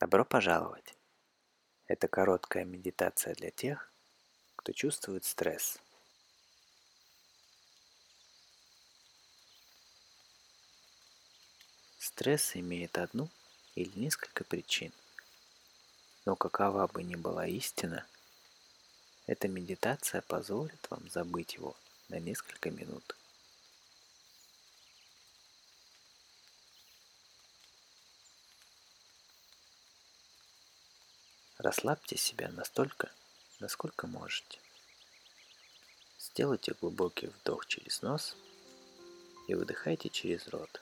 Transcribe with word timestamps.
Добро 0.00 0.24
пожаловать! 0.24 0.94
Это 1.86 2.08
короткая 2.08 2.64
медитация 2.64 3.34
для 3.34 3.50
тех, 3.50 3.92
кто 4.56 4.72
чувствует 4.72 5.26
стресс. 5.26 5.78
Стресс 11.98 12.56
имеет 12.56 12.96
одну 12.96 13.28
или 13.74 13.90
несколько 13.98 14.42
причин. 14.42 14.90
Но 16.24 16.34
какова 16.34 16.86
бы 16.86 17.02
ни 17.02 17.16
была 17.16 17.46
истина, 17.46 18.06
эта 19.26 19.48
медитация 19.48 20.22
позволит 20.22 20.90
вам 20.90 21.10
забыть 21.10 21.56
его 21.56 21.76
на 22.08 22.18
несколько 22.18 22.70
минут. 22.70 23.19
Расслабьте 31.62 32.16
себя 32.16 32.48
настолько, 32.48 33.12
насколько 33.58 34.06
можете. 34.06 34.58
Сделайте 36.18 36.72
глубокий 36.80 37.26
вдох 37.26 37.66
через 37.66 38.00
нос 38.00 38.34
и 39.46 39.54
выдыхайте 39.54 40.08
через 40.08 40.48
рот. 40.48 40.80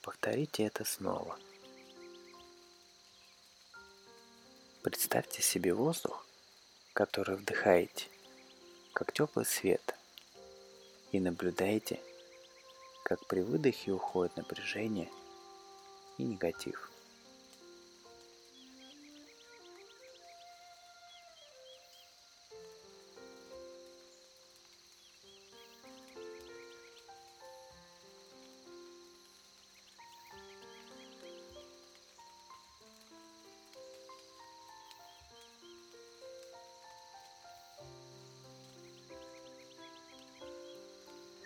Повторите 0.00 0.62
это 0.62 0.86
снова. 0.86 1.38
Представьте 4.82 5.42
себе 5.42 5.74
воздух, 5.74 6.26
который 6.94 7.36
вдыхаете, 7.36 8.08
как 8.94 9.12
теплый 9.12 9.44
свет, 9.44 9.94
и 11.12 11.20
наблюдайте, 11.20 12.00
как 13.04 13.26
при 13.26 13.42
выдохе 13.42 13.92
уходит 13.92 14.38
напряжение 14.38 15.10
и 16.16 16.22
негатив. 16.22 16.90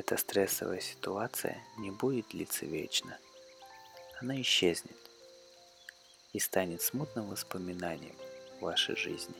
Эта 0.00 0.16
стрессовая 0.16 0.80
ситуация 0.80 1.62
не 1.76 1.90
будет 1.90 2.28
длиться 2.28 2.64
вечно. 2.64 3.18
Она 4.18 4.40
исчезнет 4.40 4.96
и 6.32 6.38
станет 6.40 6.80
смутным 6.80 7.28
воспоминанием 7.28 8.16
вашей 8.62 8.96
жизни. 8.96 9.34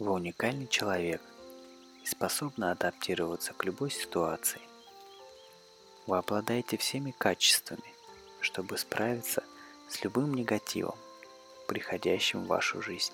Вы 0.00 0.10
уникальный 0.10 0.66
человек 0.66 1.22
и 2.02 2.06
способны 2.06 2.64
адаптироваться 2.72 3.52
к 3.52 3.64
любой 3.64 3.92
ситуации. 3.92 4.60
Вы 6.08 6.18
обладаете 6.18 6.76
всеми 6.76 7.12
качествами, 7.12 7.91
чтобы 8.42 8.76
справиться 8.76 9.42
с 9.88 10.02
любым 10.04 10.34
негативом, 10.34 10.96
приходящим 11.66 12.44
в 12.44 12.48
вашу 12.48 12.82
жизнь. 12.82 13.12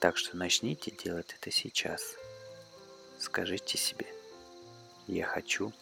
Так 0.00 0.16
что 0.16 0.36
начните 0.36 0.92
делать 0.92 1.34
это 1.36 1.50
сейчас. 1.50 2.14
Скажите 3.18 3.76
себе, 3.76 4.06
я 5.08 5.26
хочу 5.26 5.72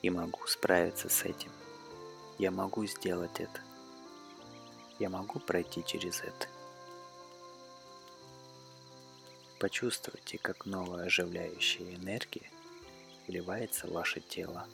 и 0.00 0.10
могу 0.10 0.46
справиться 0.46 1.08
с 1.08 1.24
этим. 1.24 1.50
Я 2.38 2.52
могу 2.52 2.86
сделать 2.86 3.40
это 3.40 3.60
я 4.98 5.08
могу 5.10 5.38
пройти 5.38 5.84
через 5.84 6.20
это. 6.20 6.48
Почувствуйте, 9.58 10.38
как 10.38 10.66
новая 10.66 11.06
оживляющая 11.06 11.96
энергия 11.96 12.48
вливается 13.26 13.88
в 13.88 13.92
ваше 13.92 14.20
тело. 14.20 14.66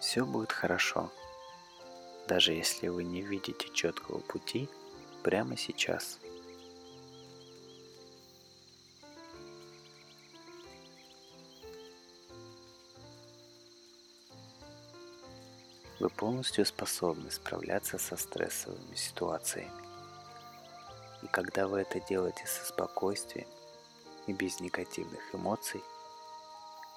Все 0.00 0.26
будет 0.26 0.50
хорошо, 0.50 1.12
даже 2.26 2.52
если 2.52 2.88
вы 2.88 3.04
не 3.04 3.22
видите 3.22 3.68
четкого 3.72 4.18
пути 4.18 4.68
прямо 5.22 5.56
сейчас– 5.56 6.18
вы 16.00 16.08
полностью 16.08 16.64
способны 16.64 17.30
справляться 17.30 17.98
со 17.98 18.16
стрессовыми 18.16 18.94
ситуациями. 18.94 19.70
И 21.22 21.26
когда 21.26 21.68
вы 21.68 21.80
это 21.80 22.00
делаете 22.00 22.46
со 22.46 22.64
спокойствием 22.64 23.46
и 24.26 24.32
без 24.32 24.58
негативных 24.60 25.20
эмоций, 25.34 25.82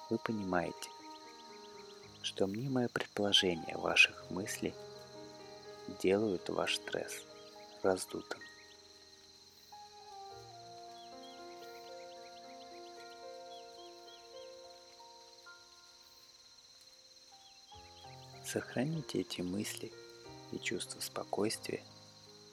вы 0.08 0.16
понимаете, 0.16 0.90
что 2.22 2.46
мнимое 2.46 2.88
предположение 2.88 3.76
ваших 3.76 4.30
мыслей 4.30 4.74
делают 6.02 6.48
ваш 6.48 6.76
стресс 6.76 7.22
раздутым. 7.82 8.40
Сохраните 18.54 19.18
эти 19.18 19.40
мысли 19.40 19.90
и 20.52 20.60
чувство 20.60 21.00
спокойствия 21.00 21.82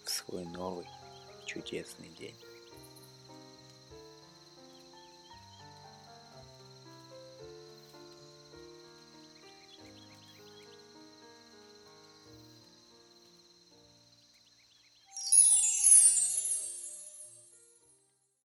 в 0.03 0.09
свой 0.09 0.45
новый 0.45 0.88
чудесный 1.45 2.09
день. 2.17 2.34